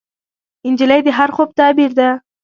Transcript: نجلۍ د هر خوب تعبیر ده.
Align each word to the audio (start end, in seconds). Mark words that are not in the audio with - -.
نجلۍ 0.71 1.01
د 1.05 1.09
هر 1.17 1.29
خوب 1.35 1.49
تعبیر 1.59 1.91
ده. 1.99 2.09